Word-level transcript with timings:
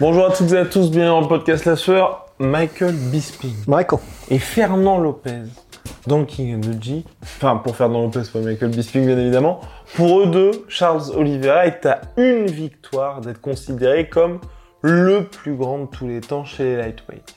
Bonjour 0.00 0.26
à 0.26 0.32
toutes 0.32 0.50
et 0.50 0.58
à 0.58 0.64
tous, 0.64 0.90
bienvenue 0.90 1.06
dans 1.10 1.20
le 1.20 1.28
podcast 1.28 1.64
La 1.66 1.76
Sueur. 1.76 2.26
Michael 2.40 2.94
Bisping 2.96 3.54
Michael. 3.68 4.00
et 4.28 4.40
Fernand 4.40 4.98
Lopez 4.98 5.42
dans 6.08 6.24
King 6.24 6.56
and 6.56 6.60
the 6.62 6.82
G. 6.82 7.04
Enfin, 7.22 7.56
pour 7.62 7.76
Fernand 7.76 8.02
Lopez, 8.02 8.22
pas 8.32 8.40
Michael 8.40 8.70
Bisping, 8.70 9.06
bien 9.06 9.16
évidemment. 9.16 9.60
Pour 9.94 10.18
eux 10.18 10.26
deux, 10.26 10.50
Charles 10.68 11.02
Oliveira 11.16 11.66
est 11.66 11.86
à 11.86 12.00
une 12.16 12.46
victoire 12.46 13.20
d'être 13.20 13.40
considéré 13.40 14.08
comme 14.08 14.40
le 14.82 15.26
plus 15.28 15.54
grand 15.54 15.78
de 15.78 15.86
tous 15.86 16.08
les 16.08 16.20
temps 16.20 16.44
chez 16.44 16.64
les 16.64 16.76
lightweights. 16.76 17.36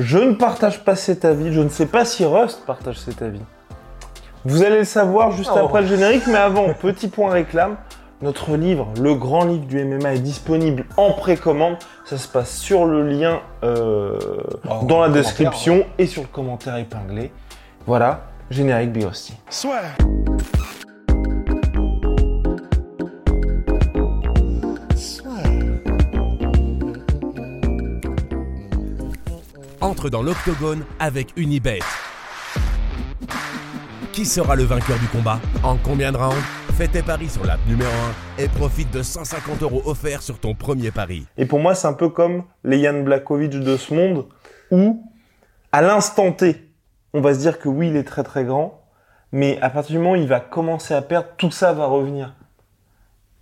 Je 0.00 0.18
ne 0.18 0.32
partage 0.32 0.82
pas 0.84 0.96
cet 0.96 1.24
avis, 1.24 1.52
je 1.52 1.60
ne 1.60 1.68
sais 1.68 1.86
pas 1.86 2.04
si 2.04 2.24
Rust 2.24 2.64
partage 2.66 2.98
cet 2.98 3.22
avis. 3.22 3.40
Vous 4.44 4.64
allez 4.64 4.78
le 4.78 4.84
savoir 4.84 5.30
juste 5.30 5.52
Oh. 5.54 5.58
après 5.66 5.82
le 5.82 5.86
générique, 5.86 6.24
mais 6.26 6.38
avant, 6.38 6.74
petit 6.80 7.06
point 7.06 7.30
réclame. 7.30 7.76
Notre 8.22 8.56
livre, 8.56 8.92
le 9.00 9.16
grand 9.16 9.44
livre 9.44 9.66
du 9.66 9.84
MMA, 9.84 10.14
est 10.14 10.18
disponible 10.20 10.84
en 10.96 11.10
précommande. 11.12 11.76
Ça 12.04 12.18
se 12.18 12.28
passe 12.28 12.56
sur 12.56 12.86
le 12.86 13.08
lien 13.08 13.40
euh, 13.64 14.16
Oh, 14.70 14.84
dans 14.86 15.00
la 15.00 15.08
description 15.08 15.84
et 15.98 16.06
sur 16.06 16.22
le 16.22 16.28
commentaire 16.28 16.76
épinglé. 16.76 17.32
Voilà, 17.84 18.22
générique 18.48 18.92
Big 18.92 19.04
Rusty. 19.04 19.34
entre 29.80 30.08
dans 30.08 30.22
l'octogone 30.22 30.84
avec 31.00 31.28
Unibet. 31.36 31.80
Qui 34.12 34.24
sera 34.24 34.54
le 34.56 34.62
vainqueur 34.62 34.98
du 34.98 35.06
combat? 35.08 35.40
En 35.62 35.76
combien 35.76 36.12
de 36.12 36.16
rounds? 36.16 36.61
Fais 36.78 36.88
tes 36.88 37.02
paris 37.02 37.28
sur 37.28 37.44
l'app 37.44 37.60
numéro 37.68 37.90
1 38.38 38.42
et 38.42 38.48
profite 38.48 38.90
de 38.90 39.02
150 39.02 39.62
euros 39.62 39.82
offerts 39.84 40.22
sur 40.22 40.38
ton 40.38 40.54
premier 40.54 40.90
pari. 40.90 41.26
Et 41.36 41.44
pour 41.44 41.60
moi, 41.60 41.74
c'est 41.74 41.86
un 41.86 41.92
peu 41.92 42.08
comme 42.08 42.44
les 42.64 42.82
Jan 42.82 43.02
Blakovic 43.02 43.50
de 43.50 43.76
ce 43.76 43.92
monde, 43.92 44.24
où, 44.70 45.04
à 45.70 45.82
l'instant 45.82 46.32
T, 46.32 46.72
on 47.12 47.20
va 47.20 47.34
se 47.34 47.40
dire 47.40 47.58
que 47.58 47.68
oui, 47.68 47.88
il 47.88 47.96
est 47.96 48.04
très 48.04 48.22
très 48.22 48.44
grand, 48.44 48.80
mais 49.32 49.60
à 49.60 49.68
partir 49.68 49.92
du 49.92 49.98
moment 49.98 50.12
où 50.12 50.16
il 50.16 50.26
va 50.26 50.40
commencer 50.40 50.94
à 50.94 51.02
perdre, 51.02 51.28
tout 51.36 51.50
ça 51.50 51.74
va 51.74 51.84
revenir. 51.84 52.34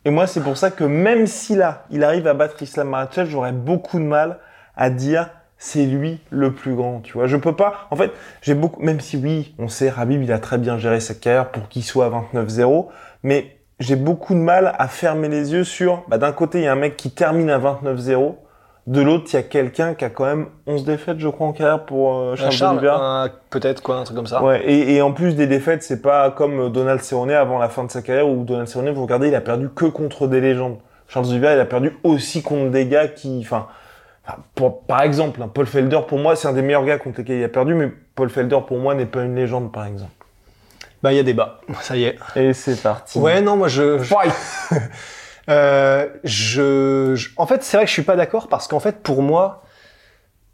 Et 0.05 0.11
moi, 0.11 0.27
c'est 0.27 0.43
pour 0.43 0.57
ça 0.57 0.73
que 0.73 0.85
même 0.85 1.29
si 1.29 1.55
là, 1.55 1.87
il 1.91 2.03
arrive 2.03 2.27
à 2.27 2.35
battre 2.35 2.61
Islam 2.61 2.89
Makhachev, 2.89 3.31
j'aurais 3.31 3.53
beaucoup 3.53 4.01
de 4.01 4.05
mal 4.05 4.41
à 4.77 4.91
dire 4.91 5.31
c'est 5.57 5.85
lui 5.85 6.19
le 6.31 6.55
plus 6.55 6.75
grand, 6.75 7.01
tu 7.01 7.13
vois. 7.13 7.27
Je 7.27 7.37
peux 7.37 7.55
pas, 7.55 7.87
en 7.91 7.97
fait, 7.97 8.11
j'ai 8.41 8.55
beaucoup, 8.55 8.83
même 8.83 8.99
si 8.99 9.19
oui, 9.19 9.55
on 9.59 9.69
sait, 9.69 9.91
Rabib, 9.91 10.23
il 10.23 10.33
a 10.33 10.39
très 10.39 10.57
bien 10.57 10.79
géré 10.79 11.01
sa 11.01 11.15
carrière 11.15 11.51
pour 11.51 11.69
qu'il 11.69 11.85
soit 11.85 12.07
à 12.07 12.11
29-0, 12.35 12.89
mais 13.23 13.57
j'ai 13.79 13.97
beaucoup 13.97 14.35
de 14.35 14.41
mal 14.41 14.75
à 14.79 14.89
fermer 14.89 15.29
les 15.29 15.53
yeux 15.53 15.65
sur, 15.65 16.03
bah, 16.09 16.19
d'un 16.19 16.33
côté, 16.33 16.59
il 16.59 16.65
y 16.65 16.67
a 16.67 16.73
un 16.73 16.77
mec 16.77 16.97
qui 16.97 17.11
termine 17.11 17.51
à 17.51 17.59
29-0, 17.59 18.35
de 18.87 19.01
l'autre, 19.03 19.27
il 19.29 19.35
y 19.35 19.39
a 19.39 19.43
quelqu'un 19.43 19.95
qui 19.95 20.05
a 20.05 20.11
quand 20.11 20.25
même 20.25 20.47
11 20.67 20.85
défaites, 20.85 21.19
je 21.21 21.29
crois, 21.29 21.47
en 21.47 21.53
carrière 21.53 21.85
pour 21.85 22.15
euh, 22.19 22.35
Charles, 22.35 22.53
Charles, 22.53 23.31
peut-être 23.51 23.83
quoi, 23.83 23.97
un 23.97 24.05
truc 24.05 24.17
comme 24.17 24.27
ça. 24.27 24.43
Ouais, 24.43 24.63
et, 24.65 24.95
et 24.97 25.03
en 25.03 25.13
plus 25.13 25.37
des 25.37 25.47
défaites, 25.47 25.83
c'est 25.83 26.03
pas 26.03 26.31
comme 26.31 26.71
Donald 26.73 27.01
Cerrone 27.01 27.31
avant 27.31 27.59
la 27.59 27.69
fin 27.69 27.85
de 27.85 27.91
sa 27.91 28.03
carrière 28.03 28.29
où 28.29 28.43
Donald 28.45 28.69
Cerrone, 28.69 28.91
vous 28.91 29.03
regardez, 29.03 29.29
il 29.29 29.35
a 29.35 29.41
perdu 29.41 29.69
que 29.69 29.85
contre 29.85 30.27
des 30.27 30.41
légendes. 30.41 30.79
Charles 31.09 31.27
Oliveira, 31.27 31.55
il 31.55 31.61
a 31.61 31.65
perdu 31.67 31.97
aussi 32.05 32.43
contre 32.43 32.71
des 32.71 32.87
gars 32.87 33.07
qui, 33.09 33.41
enfin, 33.45 33.67
enfin, 34.27 34.39
pour- 34.55 34.83
par 34.87 35.03
exemple, 35.03 35.41
hein, 35.43 35.51
Paul 35.53 35.67
Felder, 35.67 36.01
pour 36.09 36.19
moi, 36.19 36.35
c'est 36.35 36.49
un 36.49 36.53
des 36.53 36.63
meilleurs 36.63 36.85
gars 36.85 36.99
contre 36.99 37.19
lesquels 37.19 37.39
il 37.39 37.45
a 37.45 37.49
perdu, 37.49 37.75
mais 37.75 37.93
Paul 38.15 38.29
Felder, 38.31 38.59
pour 38.67 38.79
moi, 38.79 38.95
n'est 38.95 39.07
pas 39.07 39.23
une 39.23 39.35
légende, 39.37 39.73
par 39.73 39.85
exemple. 39.87 40.11
Bah, 41.03 41.13
il 41.13 41.17
y 41.17 41.19
a 41.19 41.23
débat. 41.23 41.61
Ça 41.81 41.97
y 41.97 42.05
est. 42.05 42.19
Et 42.37 42.53
c'est 42.53 42.81
parti. 42.83 43.19
Ouais, 43.19 43.41
non, 43.41 43.57
moi, 43.57 43.69
je. 43.69 43.99
je- 44.03 44.15
Euh, 45.49 46.07
je, 46.23 47.15
je- 47.17 47.31
En 47.37 47.47
fait, 47.47 47.65
c'est 47.65 47.77
vrai 47.77 47.85
que 47.85 47.89
je 47.89 47.95
suis 47.95 48.03
pas 48.03 48.15
d'accord 48.15 48.47
parce 48.47 48.69
qu'en 48.69 48.79
fait, 48.79 49.03
pour 49.03 49.21
moi, 49.23 49.65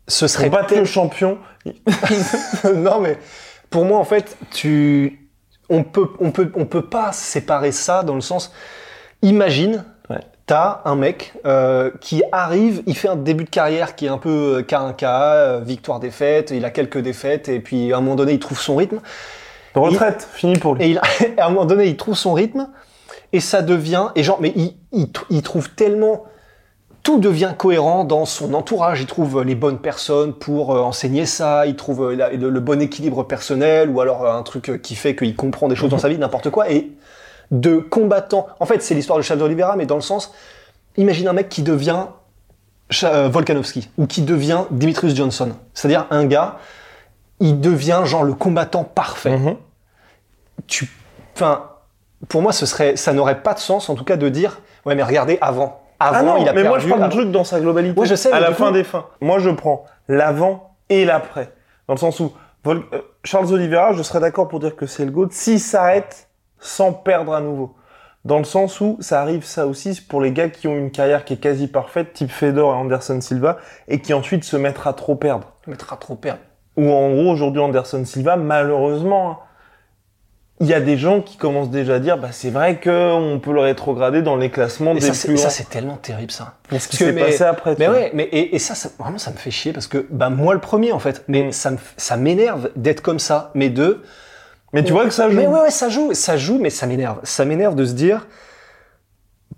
ce 0.08 0.26
serait. 0.26 0.48
Pour 0.48 0.58
battre 0.58 0.74
le 0.74 0.84
champion, 0.86 1.38
non, 2.74 3.00
mais 3.00 3.18
pour 3.68 3.84
moi, 3.84 3.98
en 3.98 4.04
fait, 4.04 4.36
tu. 4.52 5.28
On 5.68 5.82
peut, 5.82 6.08
on 6.20 6.30
peut, 6.30 6.50
on 6.54 6.64
peut 6.64 6.84
pas 6.88 7.10
séparer 7.12 7.72
ça 7.72 8.04
dans 8.04 8.14
le 8.14 8.20
sens. 8.20 8.52
Imagine, 9.22 9.84
Ouais. 10.08 10.20
t'as 10.46 10.80
un 10.84 10.94
mec 10.94 11.32
euh, 11.44 11.90
qui 12.00 12.22
arrive, 12.30 12.82
il 12.86 12.96
fait 12.96 13.08
un 13.08 13.16
début 13.16 13.42
de 13.44 13.50
carrière 13.50 13.96
qui 13.96 14.06
est 14.06 14.10
un 14.10 14.18
peu 14.18 14.58
euh, 14.58 14.62
cas 14.62 14.78
un 14.80 14.92
cas, 14.92 15.34
euh, 15.34 15.60
victoire-défaite, 15.64 16.52
il 16.52 16.64
a 16.64 16.70
quelques 16.70 16.98
défaites, 16.98 17.48
et 17.48 17.58
puis 17.58 17.92
à 17.92 17.96
un 17.96 18.00
moment 18.00 18.14
donné, 18.14 18.32
il 18.34 18.38
trouve 18.38 18.60
son 18.60 18.76
rythme. 18.76 19.00
Retraite, 19.82 20.26
fini 20.32 20.58
pour 20.58 20.74
lui. 20.74 20.84
Et 20.84 20.90
il, 20.90 21.00
à 21.38 21.46
un 21.46 21.48
moment 21.50 21.64
donné, 21.66 21.86
il 21.86 21.96
trouve 21.96 22.14
son 22.16 22.32
rythme 22.32 22.68
et 23.32 23.40
ça 23.40 23.62
devient 23.62 24.08
et 24.14 24.22
genre 24.22 24.38
mais 24.40 24.52
il, 24.56 24.74
il, 24.92 25.06
tr- 25.06 25.24
il 25.30 25.42
trouve 25.42 25.70
tellement 25.70 26.24
tout 27.02 27.18
devient 27.20 27.52
cohérent 27.56 28.02
dans 28.02 28.24
son 28.24 28.52
entourage. 28.54 29.00
Il 29.00 29.06
trouve 29.06 29.42
les 29.44 29.54
bonnes 29.54 29.78
personnes 29.78 30.32
pour 30.32 30.74
euh, 30.74 30.80
enseigner 30.80 31.24
ça. 31.24 31.64
Il 31.66 31.76
trouve 31.76 32.02
euh, 32.10 32.36
le, 32.36 32.60
bon 32.60 32.80
équilibre 32.80 33.22
personnel 33.22 33.90
ou 33.90 34.00
alors 34.00 34.24
euh, 34.24 34.32
un 34.36 34.42
truc 34.42 34.82
qui 34.82 34.96
fait 34.96 35.14
qu'il 35.14 35.36
comprend 35.36 35.68
des 35.68 35.76
choses 35.76 35.90
dans 35.90 35.98
sa 35.98 36.08
vie, 36.08 36.18
n'importe 36.18 36.50
quoi. 36.50 36.68
Et 36.72 36.90
de 37.52 37.76
combattant. 37.76 38.48
En 38.58 38.66
fait, 38.66 38.82
c'est 38.82 38.94
l'histoire 38.96 39.18
de 39.18 39.22
Charles 39.22 39.40
Oliveira, 39.42 39.76
mais 39.76 39.86
dans 39.86 39.94
le 39.94 40.00
sens, 40.00 40.32
imagine 40.96 41.28
un 41.28 41.32
mec 41.32 41.48
qui 41.48 41.62
devient 41.62 42.06
Volkanovski 43.02 43.88
ou 43.98 44.06
qui 44.06 44.22
devient 44.22 44.62
Dimitrius 44.72 45.14
Johnson. 45.14 45.50
C'est-à-dire 45.74 46.06
un 46.10 46.24
gars, 46.24 46.56
il 47.38 47.60
devient 47.60 48.02
genre 48.04 48.24
le 48.24 48.34
combattant 48.34 48.82
parfait 48.84 49.36
Mhm. 49.38 49.56
Tu, 50.66 50.88
enfin, 51.34 51.70
pour 52.28 52.42
moi, 52.42 52.52
ce 52.52 52.66
serait, 52.66 52.96
ça 52.96 53.12
n'aurait 53.12 53.42
pas 53.42 53.54
de 53.54 53.58
sens, 53.58 53.88
en 53.88 53.94
tout 53.94 54.04
cas, 54.04 54.16
de 54.16 54.28
dire, 54.28 54.60
ouais, 54.84 54.94
mais 54.94 55.02
regardez 55.02 55.38
avant. 55.40 55.80
Avant, 55.98 56.16
Ah 56.18 56.22
non, 56.22 56.36
il 56.38 56.48
a 56.48 56.52
mais 56.52 56.62
perdu. 56.62 56.68
moi 56.68 56.78
je 56.78 56.92
avant- 56.92 57.04
du 57.08 57.10
truc 57.16 57.30
dans 57.30 57.44
sa 57.44 57.58
globalité. 57.58 57.98
Ouais, 57.98 58.06
je 58.06 58.14
sais, 58.14 58.30
À 58.30 58.40
la 58.40 58.52
fin 58.52 58.66
coup- 58.66 58.72
des 58.74 58.84
fins. 58.84 59.06
Moi 59.22 59.38
je 59.38 59.48
prends 59.48 59.84
l'avant 60.08 60.74
et 60.90 61.06
l'après. 61.06 61.52
Dans 61.88 61.94
le 61.94 61.98
sens 61.98 62.20
où 62.20 62.32
Vol- 62.64 62.82
euh, 62.92 63.00
Charles 63.24 63.50
Oliveira, 63.52 63.92
je 63.94 64.02
serais 64.02 64.20
d'accord 64.20 64.48
pour 64.48 64.60
dire 64.60 64.76
que 64.76 64.84
c'est 64.86 65.04
le 65.06 65.10
GOAT 65.10 65.28
s'il 65.30 65.58
s'arrête 65.60 66.28
sans 66.58 66.92
perdre 66.92 67.32
à 67.32 67.40
nouveau. 67.40 67.74
Dans 68.26 68.36
le 68.38 68.44
sens 68.44 68.80
où 68.82 68.98
ça 69.00 69.22
arrive 69.22 69.44
ça 69.44 69.66
aussi 69.66 69.98
pour 70.02 70.20
les 70.20 70.32
gars 70.32 70.48
qui 70.50 70.66
ont 70.68 70.76
une 70.76 70.90
carrière 70.90 71.24
qui 71.24 71.32
est 71.34 71.38
quasi 71.38 71.66
parfaite, 71.68 72.12
type 72.12 72.30
Fedor 72.30 72.74
et 72.74 72.76
Anderson 72.76 73.20
Silva, 73.22 73.56
et 73.88 74.00
qui 74.00 74.12
ensuite 74.12 74.44
se 74.44 74.56
mettent 74.58 74.80
à 74.84 74.92
trop 74.92 75.14
perdre. 75.14 75.52
mettra 75.66 75.96
trop 75.96 76.16
perdre. 76.16 76.40
Ou 76.76 76.90
en 76.90 77.10
gros 77.10 77.30
aujourd'hui 77.30 77.62
Anderson 77.62 78.04
Silva, 78.04 78.36
malheureusement, 78.36 79.30
hein, 79.30 79.38
il 80.60 80.66
y 80.68 80.72
a 80.74 80.80
des 80.80 80.96
gens 80.96 81.20
qui 81.20 81.36
commencent 81.36 81.70
déjà 81.70 81.96
à 81.96 81.98
dire, 81.98 82.16
bah 82.16 82.28
c'est 82.32 82.48
vrai 82.50 82.76
que 82.78 83.12
on 83.12 83.38
peut 83.38 83.52
le 83.52 83.60
rétrograder 83.60 84.22
dans 84.22 84.36
les 84.36 84.50
classements 84.50 84.92
Et 84.92 84.94
des 84.94 85.00
ça, 85.02 85.12
c'est, 85.12 85.28
plus 85.28 85.36
ça, 85.36 85.50
c'est 85.50 85.68
tellement 85.68 85.96
terrible, 85.96 86.30
ça. 86.30 86.54
Parce 86.70 86.86
que 86.86 86.96
s'est 86.96 87.12
mais- 87.12 87.24
passé 87.26 87.44
après. 87.44 87.76
Mais 87.78 87.88
ouais, 87.88 88.10
mais 88.14 88.24
et, 88.24 88.54
et 88.54 88.58
ça, 88.58 88.74
ça, 88.74 88.88
vraiment, 88.98 89.18
ça 89.18 89.30
me 89.32 89.36
fait 89.36 89.50
chier 89.50 89.72
parce 89.74 89.86
que, 89.86 90.06
bah, 90.10 90.30
moi 90.30 90.54
le 90.54 90.60
premier, 90.60 90.92
en 90.92 90.98
fait. 90.98 91.24
Mais 91.28 91.44
Mm. 91.48 91.52
ça 91.52 91.70
me, 91.72 91.76
ça 91.98 92.16
m'énerve 92.16 92.70
d'être 92.74 93.02
comme 93.02 93.18
ça. 93.18 93.50
Mais 93.54 93.68
deux. 93.68 94.02
Mais 94.72 94.82
tu 94.82 94.92
vois 94.92 95.04
que 95.04 95.10
ça 95.10 95.28
joue. 95.28 95.36
Mais 95.36 95.46
ouais, 95.46 95.60
ouais, 95.60 95.70
ça 95.70 95.88
joue, 95.90 96.12
ça 96.14 96.36
joue, 96.36 96.58
mais 96.58 96.70
ça 96.70 96.86
m'énerve. 96.86 97.18
Ça 97.22 97.44
m'énerve 97.44 97.74
de 97.74 97.84
se 97.84 97.92
dire, 97.92 98.26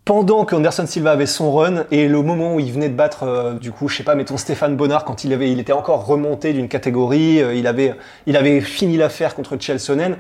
pendant 0.05 0.45
qu'Anderson 0.45 0.87
Silva 0.87 1.13
avait 1.13 1.27
son 1.27 1.53
run 1.53 1.85
et 1.91 2.09
le 2.09 2.23
moment 2.23 2.55
où 2.55 2.61
il 2.61 2.73
venait 2.73 2.89
de 2.89 2.95
battre, 2.95 3.25
euh, 3.25 3.55
du 3.55 3.73
coup, 3.73 3.89
je 3.89 3.97
sais 3.97 4.03
pas, 4.05 4.15
mettons 4.15 4.37
Stéphane 4.37 4.75
Bonnard 4.77 5.05
quand 5.05 5.25
il 5.25 5.33
avait, 5.33 5.51
il 5.51 5.61
était 5.61 5.73
encore 5.73 6.07
remonté 6.07 6.53
d'une 6.53 6.69
catégorie, 6.69 7.43
euh, 7.43 7.55
il 7.55 7.67
avait, 7.67 7.95
il 8.27 8.37
avait 8.37 8.61
fini 8.61 8.97
l'affaire 8.97 9.35
contre 9.35 9.57
Chelsonen. 9.61 10.17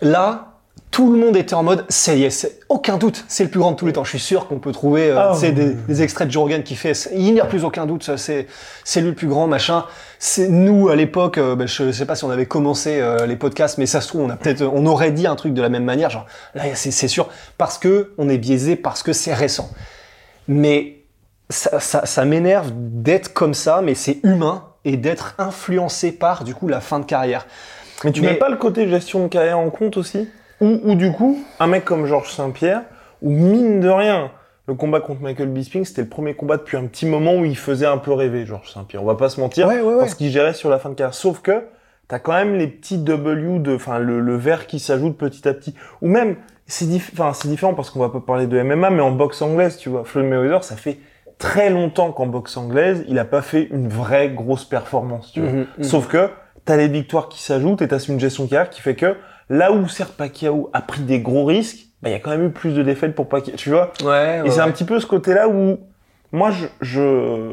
Là, 0.00 0.52
tout 0.90 1.12
le 1.12 1.18
monde 1.18 1.36
était 1.36 1.54
en 1.54 1.62
mode, 1.62 1.84
ça 1.90 2.14
y 2.14 2.24
est, 2.24 2.30
c'est- 2.30 2.60
aucun 2.68 2.96
doute, 2.96 3.24
c'est 3.28 3.44
le 3.44 3.50
plus 3.50 3.60
grand 3.60 3.72
de 3.72 3.76
tous 3.76 3.86
les 3.86 3.92
temps. 3.92 4.04
Je 4.04 4.10
suis 4.10 4.18
sûr 4.18 4.46
qu'on 4.48 4.58
peut 4.58 4.72
trouver 4.72 5.10
euh, 5.10 5.18
Ah, 5.32 5.34
des, 5.52 5.74
des 5.74 6.02
extraits 6.02 6.28
de 6.28 6.32
Joe 6.32 6.44
Rogan 6.44 6.62
qui 6.62 6.76
fait, 6.76 6.92
il 7.14 7.34
n'y 7.34 7.40
a 7.40 7.44
plus 7.44 7.64
aucun 7.64 7.84
doute, 7.84 8.04
ça, 8.04 8.16
c'est, 8.16 8.46
c'est 8.84 9.00
lui 9.00 9.08
le 9.10 9.14
plus 9.14 9.26
grand, 9.26 9.46
machin. 9.46 9.84
C'est 10.18 10.48
nous 10.48 10.88
à 10.88 10.96
l'époque, 10.96 11.36
euh, 11.38 11.56
ben, 11.56 11.68
je 11.68 11.92
sais 11.92 12.06
pas 12.06 12.14
si 12.14 12.24
on 12.24 12.30
avait 12.30 12.46
commencé 12.46 13.00
euh, 13.00 13.26
les 13.26 13.36
podcasts, 13.36 13.76
mais 13.78 13.86
ça 13.86 14.00
se 14.00 14.08
trouve, 14.08 14.22
on 14.22 14.30
a 14.30 14.36
peut-être, 14.36 14.62
on 14.62 14.86
aurait 14.86 15.10
dit 15.10 15.26
un 15.26 15.36
truc 15.36 15.52
de 15.52 15.60
la 15.62 15.68
même 15.68 15.84
manière, 15.84 16.10
genre 16.10 16.26
là, 16.54 16.62
c'est, 16.74 16.90
c'est 16.90 17.08
sûr, 17.08 17.28
parce 17.58 17.76
que 17.78 18.12
on 18.16 18.28
est 18.28 18.38
biaisé, 18.38 18.74
parce 18.76 19.02
que 19.02 19.12
c'est 19.12 19.34
récent. 19.34 19.70
Mais 20.48 21.02
ça, 21.50 21.80
ça, 21.80 22.06
ça 22.06 22.24
m'énerve 22.24 22.70
d'être 22.74 23.32
comme 23.34 23.54
ça, 23.54 23.80
mais 23.82 23.94
c'est 23.94 24.18
humain 24.22 24.64
et 24.84 24.96
d'être 24.96 25.34
influencé 25.38 26.12
par 26.12 26.44
du 26.44 26.54
coup 26.54 26.68
la 26.68 26.80
fin 26.80 26.98
de 26.98 27.04
carrière. 27.04 27.46
Mais 28.04 28.12
tu 28.12 28.22
mets 28.22 28.34
pas 28.34 28.48
le 28.48 28.56
côté 28.56 28.88
gestion 28.88 29.22
de 29.24 29.28
carrière 29.28 29.58
en 29.58 29.70
compte 29.70 29.96
aussi? 29.96 30.28
Ou, 30.60 30.78
ou 30.84 30.94
du 30.94 31.12
coup, 31.12 31.38
un 31.60 31.66
mec 31.66 31.84
comme 31.84 32.06
Georges 32.06 32.30
Saint-Pierre, 32.32 32.82
où 33.22 33.30
mine 33.30 33.80
de 33.80 33.88
rien, 33.88 34.30
le 34.66 34.74
combat 34.74 35.00
contre 35.00 35.22
Michael 35.22 35.48
Bisping, 35.48 35.84
c'était 35.84 36.02
le 36.02 36.08
premier 36.08 36.34
combat 36.34 36.56
depuis 36.56 36.76
un 36.76 36.86
petit 36.86 37.06
moment 37.06 37.34
où 37.36 37.44
il 37.44 37.56
faisait 37.56 37.86
un 37.86 37.98
peu 37.98 38.12
rêver 38.12 38.44
Georges 38.46 38.70
Saint-Pierre. 38.72 39.02
On 39.02 39.06
va 39.06 39.14
pas 39.14 39.28
se 39.28 39.40
mentir, 39.40 39.66
Ouais, 39.68 39.80
ouais, 39.80 39.94
ouais. 39.94 39.98
parce 39.98 40.14
qu'il 40.14 40.30
gérait 40.30 40.54
sur 40.54 40.68
la 40.70 40.78
fin 40.78 40.90
de 40.90 40.94
carrière. 40.94 41.14
Sauf 41.14 41.40
que 41.40 41.64
t'as 42.08 42.18
quand 42.18 42.32
même 42.32 42.54
les 42.54 42.66
petits 42.66 42.98
W 42.98 43.58
de, 43.60 43.74
enfin 43.74 43.98
le, 43.98 44.20
le 44.20 44.36
vert 44.36 44.66
qui 44.66 44.78
s'ajoute 44.78 45.16
petit 45.16 45.46
à 45.48 45.54
petit. 45.54 45.74
Ou 46.02 46.08
même, 46.08 46.36
c'est 46.66 46.86
diff- 46.86 47.10
enfin 47.12 47.32
c'est 47.32 47.48
différent 47.48 47.74
parce 47.74 47.90
qu'on 47.90 48.00
va 48.00 48.08
pas 48.10 48.20
parler 48.20 48.46
de 48.46 48.60
MMA, 48.62 48.90
mais 48.90 49.00
en 49.02 49.10
boxe 49.12 49.42
anglaise, 49.42 49.76
tu 49.76 49.88
vois, 49.88 50.04
Floyd 50.04 50.26
Mayweather, 50.28 50.64
ça 50.64 50.76
fait 50.76 50.98
très 51.38 51.70
longtemps 51.70 52.10
qu'en 52.12 52.26
boxe 52.26 52.56
anglaise, 52.56 53.04
il 53.08 53.18
a 53.18 53.24
pas 53.24 53.42
fait 53.42 53.68
une 53.70 53.88
vraie 53.88 54.28
grosse 54.30 54.64
performance, 54.64 55.30
tu 55.32 55.40
vois. 55.40 55.50
Mhm, 55.52 55.66
mhm. 55.78 55.84
Sauf 55.84 56.08
que 56.08 56.28
t'as 56.68 56.76
les 56.76 56.88
victoires 56.88 57.30
qui 57.30 57.40
s'ajoutent 57.42 57.80
et 57.80 57.88
t'as 57.88 57.98
une 57.98 58.20
gestion 58.20 58.46
carrière 58.46 58.68
qui 58.68 58.82
fait 58.82 58.94
que 58.94 59.16
là 59.48 59.72
où 59.72 59.88
certes 59.88 60.12
Pacquiao 60.12 60.68
a 60.74 60.82
pris 60.82 61.00
des 61.00 61.18
gros 61.20 61.46
risques, 61.46 61.86
bah 62.02 62.10
il 62.10 62.12
y 62.12 62.14
a 62.14 62.20
quand 62.20 62.28
même 62.28 62.44
eu 62.44 62.50
plus 62.50 62.74
de 62.74 62.82
défaites 62.82 63.14
pour 63.14 63.26
Pacquiao, 63.26 63.56
tu 63.56 63.70
vois. 63.70 63.90
Ouais, 64.04 64.42
Et 64.44 64.50
c'est 64.50 64.60
un 64.60 64.70
petit 64.70 64.84
peu 64.84 65.00
ce 65.00 65.06
côté-là 65.06 65.48
où 65.48 65.78
moi 66.30 66.50
je, 66.50 66.66
je 66.82 67.52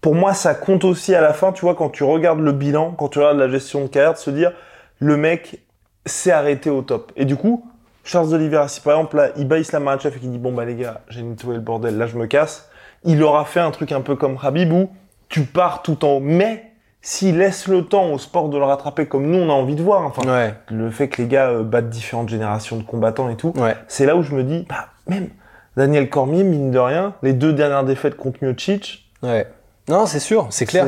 pour 0.00 0.14
moi 0.14 0.32
ça 0.32 0.54
compte 0.54 0.84
aussi 0.84 1.12
à 1.12 1.20
la 1.20 1.32
fin, 1.32 1.50
tu 1.50 1.62
vois, 1.62 1.74
quand 1.74 1.90
tu 1.90 2.04
regardes 2.04 2.38
le 2.38 2.52
bilan, 2.52 2.92
quand 2.92 3.08
tu 3.08 3.18
regardes 3.18 3.38
la 3.38 3.48
gestion 3.48 3.82
de 3.82 3.88
carrière, 3.88 4.12
de 4.12 4.18
se 4.18 4.30
dire 4.30 4.52
le 5.00 5.16
mec 5.16 5.58
s'est 6.04 6.30
arrêté 6.30 6.70
au 6.70 6.82
top. 6.82 7.10
Et 7.16 7.24
du 7.24 7.34
coup, 7.34 7.68
Charles 8.04 8.32
Oliveira, 8.32 8.68
si 8.68 8.80
par 8.80 8.92
exemple 8.94 9.16
là, 9.16 9.30
il 9.36 9.48
bat 9.48 9.58
Islam 9.58 9.82
Makhachev 9.82 10.18
et 10.18 10.20
qu'il 10.20 10.30
dit 10.30 10.38
bon 10.38 10.52
bah 10.52 10.64
les 10.64 10.76
gars, 10.76 11.00
j'ai 11.08 11.22
nettoyé 11.22 11.56
le 11.56 11.64
bordel, 11.64 11.98
là 11.98 12.06
je 12.06 12.16
me 12.16 12.28
casse, 12.28 12.70
il 13.02 13.20
aura 13.24 13.44
fait 13.44 13.58
un 13.58 13.72
truc 13.72 13.90
un 13.90 14.02
peu 14.02 14.14
comme 14.14 14.38
Habib 14.40 14.72
où 14.72 14.88
tu 15.28 15.42
pars 15.42 15.82
tout 15.82 16.04
en 16.04 16.18
haut. 16.18 16.20
Mais 16.20 16.75
s'il 17.08 17.38
laisse 17.38 17.68
le 17.68 17.84
temps 17.84 18.10
au 18.12 18.18
sport 18.18 18.48
de 18.48 18.58
le 18.58 18.64
rattraper 18.64 19.06
comme 19.06 19.26
nous 19.30 19.38
on 19.38 19.48
a 19.48 19.52
envie 19.52 19.76
de 19.76 19.82
voir, 19.82 20.02
enfin 20.04 20.22
Ouais, 20.28 20.54
le 20.70 20.90
fait 20.90 21.06
que 21.06 21.22
les 21.22 21.28
gars 21.28 21.50
euh, 21.50 21.62
battent 21.62 21.88
différentes 21.88 22.28
générations 22.28 22.76
de 22.76 22.82
combattants 22.82 23.28
et 23.30 23.36
tout, 23.36 23.52
ouais. 23.56 23.76
c'est 23.86 24.06
là 24.06 24.16
où 24.16 24.22
je 24.24 24.34
me 24.34 24.42
dis, 24.42 24.66
bah, 24.68 24.88
même 25.06 25.28
Daniel 25.76 26.10
Cormier, 26.10 26.42
mine 26.42 26.72
de 26.72 26.78
rien, 26.80 27.14
les 27.22 27.32
deux 27.32 27.52
dernières 27.52 27.84
défaites 27.84 28.16
contre 28.16 28.38
Miocic, 28.42 29.08
Ouais. 29.22 29.46
Non, 29.88 30.06
c'est 30.06 30.18
sûr, 30.18 30.48
c'est 30.50 30.66
clair. 30.66 30.84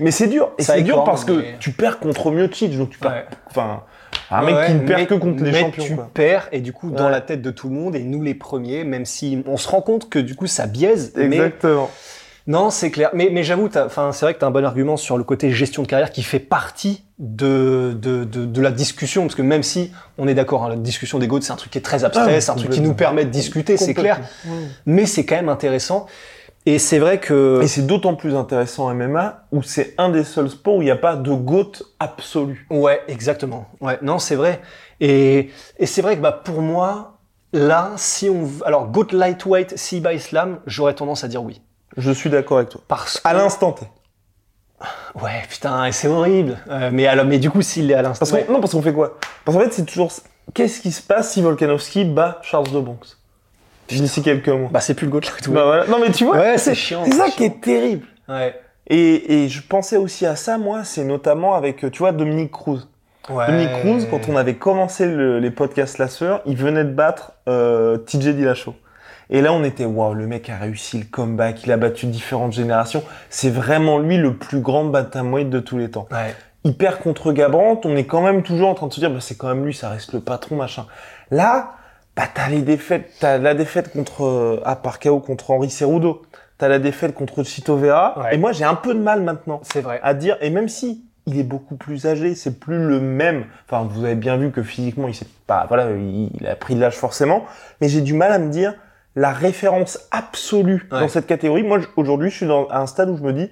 mais 0.00 0.10
c'est 0.10 0.26
dur. 0.26 0.50
Et 0.58 0.64
Ça 0.64 0.74
c'est 0.74 0.82
dur 0.82 1.04
parce 1.04 1.24
que 1.24 1.30
mais- 1.32 1.54
tu 1.60 1.70
perds 1.70 2.00
contre 2.00 2.32
Miocic, 2.32 2.76
donc 2.76 2.90
tu 2.90 2.98
perds. 2.98 3.12
Ouais. 3.12 3.24
Enfin, 3.48 3.82
un 4.32 4.42
mec 4.42 4.54
Ouais, 4.56 4.66
qui 4.66 4.72
ne 4.74 4.78
perd 4.80 5.00
mais- 5.00 5.06
que 5.06 5.14
contre 5.14 5.44
les 5.44 5.52
mais 5.52 5.60
champions. 5.60 5.84
tu 5.84 5.94
quoi. 5.94 6.10
perds 6.12 6.48
et 6.50 6.60
du 6.60 6.72
coup 6.72 6.90
dans 6.90 7.08
la 7.08 7.20
tête 7.20 7.42
de 7.42 7.50
tout 7.52 7.68
le 7.68 7.74
monde 7.76 7.94
et 7.94 8.00
nous 8.02 8.22
les 8.24 8.34
premiers, 8.34 8.82
même 8.82 9.04
si 9.04 9.40
on 9.46 9.56
se 9.56 9.68
rend 9.68 9.82
compte 9.82 10.08
que 10.10 10.18
du 10.18 10.34
coup 10.34 10.48
ça 10.48 10.66
biaise. 10.66 11.12
Mais 11.16 11.26
Exactement. 11.36 11.88
Non, 12.50 12.70
c'est 12.70 12.90
clair. 12.90 13.10
Mais, 13.14 13.28
mais 13.30 13.44
j'avoue, 13.44 13.68
enfin 13.76 14.10
c'est 14.10 14.26
vrai 14.26 14.34
que 14.34 14.40
tu 14.40 14.44
as 14.44 14.48
un 14.48 14.50
bon 14.50 14.64
argument 14.64 14.96
sur 14.96 15.16
le 15.16 15.22
côté 15.22 15.52
gestion 15.52 15.82
de 15.82 15.86
carrière 15.86 16.10
qui 16.10 16.24
fait 16.24 16.40
partie 16.40 17.04
de, 17.20 17.96
de, 17.96 18.24
de, 18.24 18.44
de 18.44 18.60
la 18.60 18.72
discussion 18.72 19.22
parce 19.22 19.36
que 19.36 19.42
même 19.42 19.62
si 19.62 19.92
on 20.18 20.26
est 20.26 20.34
d'accord, 20.34 20.64
hein, 20.64 20.70
la 20.70 20.76
discussion 20.76 21.20
des 21.20 21.28
GOAT 21.28 21.42
c'est 21.42 21.52
un 21.52 21.56
truc 21.56 21.70
qui 21.70 21.78
est 21.78 21.82
très 21.82 22.02
abstrait, 22.02 22.34
Ah, 22.34 22.40
c'est 22.40 22.50
un 22.50 22.56
truc 22.56 22.70
qui 22.70 22.80
nous 22.80 22.94
permet 22.94 23.24
de 23.24 23.30
discuter, 23.30 23.76
c'est 23.76 23.94
clair. 23.94 24.20
Mais 24.84 25.06
c'est 25.06 25.24
quand 25.24 25.36
même 25.36 25.48
intéressant. 25.48 26.06
Et 26.66 26.80
c'est 26.80 26.98
vrai 26.98 27.20
que 27.20 27.60
Et 27.62 27.68
c'est 27.68 27.86
d'autant 27.86 28.16
plus 28.16 28.34
intéressant 28.34 28.86
en 28.90 28.94
MMA 28.94 29.44
où 29.52 29.62
c'est 29.62 29.94
un 29.96 30.08
des 30.08 30.24
seuls 30.24 30.50
sports 30.50 30.74
où 30.76 30.82
il 30.82 30.86
n'y 30.86 30.90
a 30.90 30.96
pas 30.96 31.14
de 31.14 31.32
GOAT 31.32 31.72
absolu. 32.00 32.66
Ouais, 32.68 33.00
exactement. 33.06 33.66
Ouais, 33.80 33.98
non, 34.02 34.18
c'est 34.18 34.34
vrai. 34.34 34.60
Et, 35.00 35.50
et 35.78 35.86
c'est 35.86 36.02
vrai 36.02 36.16
que 36.16 36.20
bah, 36.20 36.32
pour 36.32 36.62
moi, 36.62 37.14
là, 37.52 37.92
si 37.96 38.28
on. 38.28 38.46
Alors, 38.66 38.88
GOAT 38.88 39.12
Lightweight, 39.12 39.78
si 39.78 40.00
by 40.00 40.16
Islam, 40.16 40.58
j'aurais 40.66 40.94
tendance 40.94 41.22
à 41.24 41.28
dire 41.28 41.42
oui. 41.42 41.62
Je 41.96 42.10
suis 42.12 42.30
d'accord 42.30 42.58
avec 42.58 42.70
toi. 42.70 42.80
Parce 42.88 43.18
que. 43.20 43.28
À 43.28 43.32
l'instant 43.34 43.72
T. 43.72 43.84
Ouais, 45.20 45.42
putain, 45.48 45.84
et 45.86 45.92
c'est 45.92 46.08
horrible. 46.08 46.56
Euh, 46.70 46.90
mais, 46.92 47.06
alors, 47.06 47.26
mais 47.26 47.38
du 47.38 47.50
coup, 47.50 47.60
s'il 47.62 47.90
est 47.90 47.94
à 47.94 48.02
l'instant. 48.02 48.24
Qu'on- 48.24 48.52
Non, 48.52 48.60
parce 48.60 48.72
qu'on 48.72 48.80
fait 48.82 48.92
quoi? 48.94 49.18
Parce 49.44 49.56
qu'en 49.56 49.62
fait, 49.64 49.72
c'est 49.72 49.84
toujours. 49.84 50.10
Qu'est-ce 50.54 50.80
qui 50.80 50.90
se 50.92 51.02
passe 51.02 51.32
si 51.32 51.42
Volkanovski 51.42 52.04
bat 52.04 52.38
Charles 52.42 52.70
de 52.72 52.80
Bronx 52.80 53.18
D'ici 53.88 54.22
quelques 54.22 54.48
mois. 54.48 54.68
Bah, 54.72 54.80
c'est 54.80 54.94
plus 54.94 55.06
le 55.06 55.12
GOAT 55.12 55.20
Lightweight. 55.22 55.50
Bah 55.52 55.64
voilà. 55.64 55.86
Non, 55.86 55.98
mais 56.00 56.12
tu 56.12 56.24
vois, 56.24 56.36
Ouais, 56.38 56.58
c'est 56.58 56.74
chiant. 56.76 57.02
c'est 57.04 57.12
ça 57.12 57.28
qui 57.28 57.44
est 57.44 57.60
terrible. 57.60 58.06
Ouais. 58.28 58.58
Et, 58.86 59.44
et 59.44 59.48
je 59.48 59.62
pensais 59.62 59.96
aussi 59.96 60.26
à 60.26 60.36
ça, 60.36 60.58
moi, 60.58 60.84
c'est 60.84 61.04
notamment 61.04 61.54
avec, 61.54 61.84
euh, 61.84 61.90
tu 61.90 61.98
vois, 61.98 62.12
Dominique 62.12 62.52
Cruz. 62.52 62.86
ouais. 63.28 63.46
Dominique 63.48 63.72
Cruz, 63.80 64.06
quand 64.10 64.28
on 64.28 64.36
avait 64.36 64.54
commencé 64.54 65.06
le- 65.06 65.40
les 65.40 65.50
podcasts 65.50 65.98
La 65.98 66.06
Sœur, 66.08 66.40
il 66.46 66.56
venait 66.56 66.84
de 66.84 66.92
battre 66.92 67.32
euh, 67.48 67.98
TJ 67.98 68.28
Dillashaw. 68.34 68.74
Et 69.30 69.40
là, 69.40 69.52
on 69.52 69.62
était, 69.62 69.84
waouh, 69.84 70.12
le 70.14 70.26
mec 70.26 70.50
a 70.50 70.56
réussi 70.56 70.98
le 70.98 71.04
comeback, 71.04 71.64
il 71.64 71.72
a 71.72 71.76
battu 71.76 72.06
différentes 72.06 72.52
générations. 72.52 73.02
C'est 73.30 73.50
vraiment 73.50 73.98
lui 73.98 74.16
le 74.16 74.34
plus 74.34 74.60
grand 74.60 74.84
bantamweight 74.84 75.48
de 75.48 75.60
tous 75.60 75.78
les 75.78 75.90
temps. 75.90 76.08
Ouais. 76.10 76.34
Il 76.64 76.76
perd 76.76 76.98
contre 76.98 77.32
Gabrant, 77.32 77.80
on 77.84 77.96
est 77.96 78.04
quand 78.04 78.20
même 78.20 78.42
toujours 78.42 78.68
en 78.68 78.74
train 78.74 78.88
de 78.88 78.92
se 78.92 79.00
dire, 79.00 79.10
bah, 79.10 79.20
c'est 79.20 79.36
quand 79.36 79.48
même 79.48 79.64
lui, 79.64 79.72
ça 79.72 79.88
reste 79.88 80.12
le 80.12 80.20
patron, 80.20 80.56
machin. 80.56 80.86
Là, 81.30 81.70
bah, 82.16 82.24
t'as 82.32 82.48
les 82.48 82.62
défaites, 82.62 83.12
t'as 83.20 83.38
la 83.38 83.54
défaite 83.54 83.92
contre, 83.92 84.60
à 84.64 84.76
par 84.76 84.98
KO 84.98 85.20
contre 85.20 85.52
Henri 85.52 85.70
Cerudo. 85.70 86.22
T'as 86.58 86.68
la 86.68 86.78
défaite 86.78 87.14
contre 87.14 87.42
Chito 87.42 87.76
Vera. 87.76 88.18
Ouais. 88.20 88.34
Et 88.34 88.38
moi, 88.38 88.52
j'ai 88.52 88.64
un 88.64 88.74
peu 88.74 88.92
de 88.92 89.00
mal 89.00 89.22
maintenant 89.22 89.60
C'est 89.62 89.80
vrai. 89.80 89.98
à 90.02 90.12
dire, 90.12 90.36
et 90.42 90.50
même 90.50 90.68
si 90.68 91.04
il 91.24 91.38
est 91.38 91.44
beaucoup 91.44 91.76
plus 91.76 92.04
âgé, 92.04 92.34
c'est 92.34 92.60
plus 92.60 92.84
le 92.84 93.00
même. 93.00 93.46
Enfin, 93.66 93.88
vous 93.90 94.04
avez 94.04 94.16
bien 94.16 94.36
vu 94.36 94.50
que 94.50 94.62
physiquement, 94.62 95.08
il 95.08 95.14
s'est 95.14 95.26
pas, 95.46 95.64
voilà, 95.68 95.90
il, 95.92 96.30
il 96.38 96.46
a 96.46 96.56
pris 96.56 96.74
de 96.74 96.80
l'âge 96.80 96.96
forcément. 96.96 97.46
Mais 97.80 97.88
j'ai 97.88 98.02
du 98.02 98.12
mal 98.12 98.32
à 98.32 98.38
me 98.38 98.50
dire 98.50 98.74
la 99.16 99.32
référence 99.32 99.98
absolue 100.10 100.88
Ouais. 100.92 101.00
dans 101.00 101.08
cette 101.08 101.26
catégorie. 101.26 101.62
Moi, 101.62 101.80
aujourd'hui, 101.96 102.30
je 102.30 102.36
suis 102.36 102.46
dans, 102.46 102.66
à 102.68 102.78
un 102.78 102.86
stade 102.86 103.10
où 103.10 103.16
je 103.16 103.22
me 103.22 103.32
dis, 103.32 103.50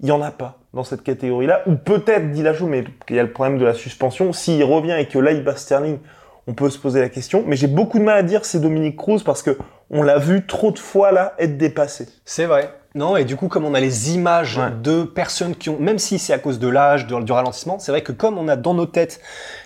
il 0.00 0.08
y 0.08 0.12
en 0.12 0.22
a 0.22 0.30
pas 0.30 0.58
dans 0.74 0.84
cette 0.84 1.02
catégorie-là. 1.02 1.62
Ou 1.66 1.74
peut-être 1.76 2.30
Dillashaw, 2.30 2.66
mais 2.66 2.84
il 3.08 3.16
y 3.16 3.18
a 3.18 3.22
le 3.22 3.32
problème 3.32 3.58
de 3.58 3.64
la 3.64 3.74
suspension. 3.74 4.32
S'il 4.32 4.62
revient 4.64 4.96
et 4.98 5.06
que 5.06 5.18
là, 5.18 5.32
il 5.32 5.42
bat 5.42 5.56
Sterling, 5.56 5.98
on 6.46 6.54
peut 6.54 6.70
se 6.70 6.78
poser 6.78 7.00
la 7.00 7.08
question. 7.08 7.42
Mais 7.46 7.56
j'ai 7.56 7.66
beaucoup 7.66 7.98
de 7.98 8.04
mal 8.04 8.16
à 8.18 8.22
dire 8.22 8.44
c'est 8.44 8.60
Dominique 8.60 8.96
Cruz 8.96 9.22
parce 9.24 9.42
que 9.42 9.56
on 9.90 10.02
l'a 10.02 10.18
vu 10.18 10.46
trop 10.46 10.70
de 10.70 10.78
fois 10.78 11.10
là 11.12 11.34
être 11.38 11.56
dépassé. 11.56 12.08
C'est 12.24 12.44
vrai. 12.44 12.70
Non, 12.94 13.16
et 13.16 13.24
du 13.24 13.36
coup, 13.36 13.48
comme 13.48 13.64
on 13.64 13.74
a 13.74 13.80
les 13.80 14.14
images 14.14 14.58
Ouais. 14.58 14.70
de 14.82 15.02
personnes 15.04 15.54
qui 15.54 15.68
ont, 15.70 15.78
même 15.78 15.98
si 15.98 16.18
c'est 16.18 16.32
à 16.32 16.38
cause 16.38 16.58
de 16.58 16.68
l'âge, 16.68 17.06
de- 17.06 17.20
du 17.22 17.32
ralentissement, 17.32 17.78
c'est 17.78 17.92
vrai 17.92 18.02
que 18.02 18.12
comme 18.12 18.38
on 18.38 18.48
a 18.48 18.56
dans 18.56 18.74
nos 18.74 18.86
têtes 18.86 19.20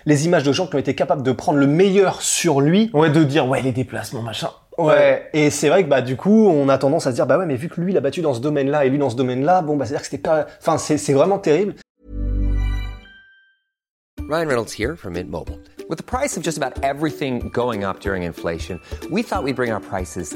les 0.05 0.25
images 0.25 0.43
de 0.43 0.51
gens 0.51 0.67
qui 0.67 0.75
ont 0.75 0.79
été 0.79 0.93
capables 0.93 1.23
de 1.23 1.31
prendre 1.31 1.57
le 1.57 1.67
meilleur 1.67 2.21
sur 2.21 2.59
lui, 2.61 2.89
Ouais, 2.93 3.09
de 3.09 3.23
dire, 3.23 3.47
ouais, 3.47 3.61
les 3.61 3.71
déplacements, 3.71 4.21
machin. 4.21 4.49
Ouais. 4.77 5.29
Et 5.33 5.49
c'est 5.49 5.69
vrai 5.69 5.83
que 5.83 5.89
bah 5.89 6.01
du 6.01 6.15
coup, 6.15 6.47
on 6.47 6.69
a 6.69 6.77
tendance 6.77 7.07
à 7.07 7.11
se 7.11 7.15
dire 7.15 7.27
bah 7.27 7.37
ouais, 7.37 7.45
mais 7.45 7.55
vu 7.55 7.69
que 7.69 7.79
lui 7.79 7.93
il 7.93 7.97
a 7.97 8.01
battu 8.01 8.21
dans 8.21 8.33
ce 8.33 8.39
domaine-là 8.39 8.85
et 8.85 8.89
lui 8.89 8.97
dans 8.97 9.09
ce 9.09 9.15
domaine-là, 9.15 9.61
bon 9.61 9.77
bah 9.77 9.85
c'est 9.85 9.93
à 9.93 9.97
dire 9.97 10.01
que 10.01 10.07
c'était 10.07 10.21
pas, 10.21 10.47
enfin 10.59 10.77
c'est 10.77 10.97
c'est 10.97 11.13
vraiment 11.13 11.39
terrible. 11.39 11.75
Ryan 14.29 14.47
Reynolds 14.47 14.71
here 14.71 14.95
from 14.95 15.13
Mint 15.13 15.29
Mobile. 15.29 15.59
With 15.89 15.97
the 15.97 16.03
price 16.03 16.37
of 16.37 16.43
just 16.43 16.57
about 16.57 16.81
everything 16.81 17.51
going 17.53 17.83
up 17.83 17.99
during 17.99 18.23
inflation, 18.23 18.79
we 19.11 19.21
thought 19.21 19.43
we'd 19.43 19.55
bring 19.55 19.71
our 19.71 19.81
prices 19.81 20.35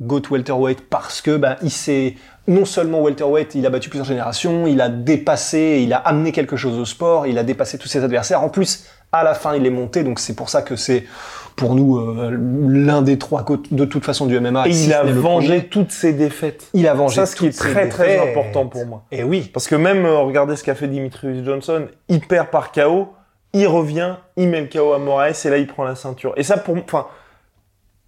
go 0.00 0.20
to 0.20 0.34
welterweight 0.34 0.88
parce 0.88 1.20
que 1.22 1.36
bah 1.36 1.56
il 1.62 1.70
s'est 1.70 2.14
non 2.46 2.64
seulement 2.64 3.00
welterweight, 3.02 3.54
il 3.54 3.64
a 3.64 3.70
battu 3.70 3.88
plusieurs 3.88 4.06
générations, 4.06 4.66
il 4.66 4.80
a 4.80 4.88
dépassé, 4.88 5.80
il 5.82 5.92
a 5.92 5.98
amené 5.98 6.32
quelque 6.32 6.56
chose 6.56 6.78
au 6.78 6.84
sport, 6.84 7.26
il 7.26 7.38
a 7.38 7.42
dépassé 7.42 7.78
tous 7.78 7.88
ses 7.88 8.04
adversaires. 8.04 8.42
En 8.42 8.50
plus, 8.50 8.84
à 9.12 9.24
la 9.24 9.34
fin, 9.34 9.54
il 9.54 9.64
est 9.64 9.70
monté, 9.70 10.04
donc 10.04 10.18
c'est 10.18 10.34
pour 10.34 10.50
ça 10.50 10.62
que 10.62 10.76
c'est 10.76 11.04
pour 11.56 11.74
nous 11.74 11.98
euh, 11.98 12.36
l'un 12.68 13.00
des 13.00 13.16
trois 13.16 13.44
côtes 13.44 13.72
de 13.72 13.84
toute 13.84 14.04
façon 14.04 14.26
du 14.26 14.38
MMA. 14.38 14.68
Et 14.68 14.72
si 14.72 14.86
il 14.86 14.92
a 14.92 15.04
vengé 15.04 15.68
toutes 15.68 15.92
ses 15.92 16.12
défaites. 16.12 16.68
Il 16.74 16.88
a 16.88 16.94
vengé 16.94 17.16
Ça, 17.16 17.26
ce 17.26 17.36
qui 17.36 17.46
est 17.46 17.56
très 17.56 17.88
très 17.88 18.18
important 18.18 18.66
pour 18.66 18.84
moi. 18.86 19.04
Et 19.12 19.22
oui, 19.22 19.50
Parce 19.52 19.68
que 19.68 19.76
même, 19.76 20.04
euh, 20.04 20.18
regardez 20.18 20.56
ce 20.56 20.64
qu'a 20.64 20.74
fait 20.74 20.88
Dimitrius 20.88 21.44
Johnson, 21.44 21.86
il 22.08 22.20
perd 22.20 22.48
par 22.48 22.72
KO, 22.72 23.14
il 23.52 23.66
revient, 23.68 24.16
il 24.36 24.48
met 24.48 24.60
le 24.60 24.66
KO 24.66 24.92
à 24.92 24.98
Moraes 24.98 25.44
et 25.44 25.48
là 25.48 25.58
il 25.58 25.66
prend 25.66 25.84
la 25.84 25.94
ceinture. 25.94 26.34
Et 26.36 26.42
ça, 26.42 26.56
pour, 26.56 26.76
enfin, 26.76 27.06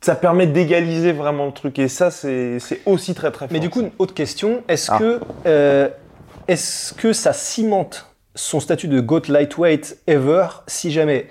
ça 0.07 0.15
permet 0.15 0.47
d'égaliser 0.47 1.11
vraiment 1.13 1.47
le 1.47 1.53
truc. 1.53 1.79
Et 1.81 1.89
ça, 1.89 2.13
c'est 2.13 2.59
aussi 2.87 3.13
très 3.15 3.33
très 3.33 3.47
fort. 3.47 3.53
Mais 3.53 3.59
du 3.59 3.71
coup, 3.71 3.81
une 3.81 3.91
autre 3.99 4.15
question, 4.15 4.63
est-ce 4.69 4.93
Ah. 4.93 4.99
que, 4.99 5.21
euh, 5.47 5.89
est-ce 6.47 6.95
que 6.95 7.13
ça 7.13 7.33
cimente 7.33 8.07
son 8.37 8.61
statut 8.61 8.87
de 8.87 9.01
GOAT 9.01 9.23
lightweight 9.29 9.99
ever 10.07 10.47
si 10.69 10.93
jamais 10.93 11.27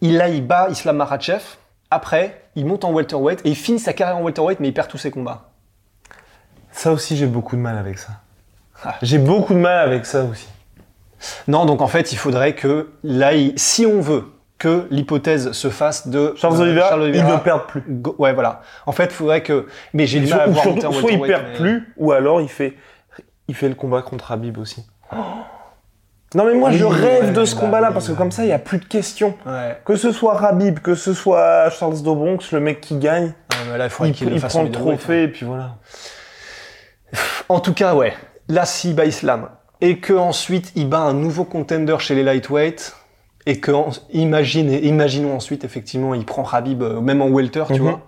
il 0.00 0.16
là, 0.16 0.28
il 0.28 0.44
bat 0.44 0.66
Islam 0.70 0.96
Makhachev, 0.96 1.42
après, 1.92 2.42
il 2.56 2.66
monte 2.66 2.84
en 2.84 2.92
welterweight 2.92 3.40
et 3.44 3.50
il 3.50 3.54
finit 3.56 3.78
sa 3.78 3.92
carrière 3.92 4.16
en 4.16 4.22
welterweight 4.22 4.58
mais 4.58 4.68
il 4.68 4.74
perd 4.74 4.88
tous 4.88 4.98
ses 4.98 5.12
combats? 5.12 5.50
Ça 6.72 6.90
aussi, 6.92 7.16
j'ai 7.16 7.26
beaucoup 7.26 7.54
de 7.54 7.60
mal 7.60 7.78
avec 7.78 7.98
ça. 7.98 8.12
Ah. 8.84 8.96
J'ai 9.00 9.18
beaucoup 9.18 9.54
de 9.54 9.60
mal 9.60 9.86
avec 9.86 10.06
ça 10.06 10.24
aussi. 10.24 10.48
Non, 11.46 11.64
donc 11.66 11.80
en 11.80 11.86
fait, 11.86 12.10
il 12.12 12.16
faudrait 12.18 12.54
que 12.56 12.90
là, 13.04 13.32
il- 13.34 13.56
si 13.56 13.86
on 13.86 14.00
veut 14.00 14.24
que 14.58 14.86
l'hypothèse 14.90 15.52
se 15.52 15.68
fasse 15.68 16.08
de 16.08 16.32
Charles 16.36 16.56
euh, 16.56 16.60
Oliveira, 16.62 16.88
Charles 16.88 17.02
il 17.02 17.08
Oliveira. 17.10 17.32
ne 17.34 17.38
perd 17.40 17.66
plus. 17.66 17.82
Go- 17.86 18.14
Ouais, 18.18 18.32
voilà. 18.32 18.62
En 18.86 18.92
fait, 18.92 19.04
il 19.04 19.10
faudrait 19.10 19.42
que. 19.42 19.66
Mais 19.92 20.06
j'ai 20.06 20.20
du 20.20 20.28
mal 20.28 20.40
à 20.40 20.46
voir 20.46 20.66
en 20.68 20.92
soit 20.92 21.10
il 21.12 21.20
perd 21.20 21.44
mais- 21.52 21.56
plus, 21.58 21.92
ou 21.98 22.12
alors 22.12 22.40
il 22.40 22.48
fait, 22.48 22.74
il 23.48 23.54
fait 23.54 23.68
le 23.68 23.74
combat 23.74 24.02
contre 24.02 24.32
Habib 24.32 24.56
aussi. 24.58 24.86
Non 26.34 26.44
mais 26.44 26.54
moi 26.54 26.72
je 26.72 26.84
rêve 26.84 27.26
ouais, 27.26 27.30
de 27.30 27.44
ce 27.44 27.54
bah 27.54 27.60
combat-là 27.62 27.92
parce 27.92 28.08
que 28.08 28.12
comme 28.12 28.32
ça 28.32 28.42
il 28.44 28.48
y 28.48 28.52
a 28.52 28.58
plus 28.58 28.78
de 28.78 28.84
questions. 28.84 29.34
Ouais. 29.46 29.78
Que 29.84 29.94
ce 29.94 30.10
soit 30.10 30.42
Habib, 30.44 30.80
que 30.80 30.94
ce 30.96 31.14
soit 31.14 31.70
Charles 31.70 32.02
Dobronx, 32.02 32.50
le 32.52 32.58
mec 32.60 32.80
qui 32.80 32.98
gagne, 32.98 33.32
Ah, 33.50 33.54
mais 33.70 33.78
là, 33.78 33.86
il 34.00 34.06
il, 34.22 34.32
il 34.32 34.40
fasse 34.40 34.52
prend 34.52 34.62
en 34.62 34.64
le 34.64 34.70
trophée 34.72 35.22
et 35.22 35.28
puis 35.28 35.46
voilà. 35.46 35.64
hein. 37.12 37.18
En 37.48 37.60
tout 37.60 37.72
cas, 37.74 37.94
ouais. 37.94 38.12
Là, 38.48 38.64
s'il 38.66 38.94
bat 38.96 39.04
Islam 39.06 39.48
et 39.80 39.98
que 40.00 40.12
ensuite 40.12 40.72
il 40.74 40.88
bat 40.88 40.98
un 40.98 41.12
nouveau 41.14 41.44
contender 41.44 41.96
chez 42.00 42.14
les 42.16 42.22
lightweight 42.24 42.96
et 43.46 43.58
que 43.60 43.72
imagine, 44.12 44.70
imaginons 44.70 45.34
ensuite 45.34 45.64
effectivement 45.64 46.14
il 46.14 46.24
prend 46.24 46.44
Habib 46.44 46.82
euh, 46.82 47.00
même 47.00 47.22
en 47.22 47.28
welter, 47.28 47.64
tu 47.68 47.74
Mhm. 47.74 47.78
vois. 47.80 48.00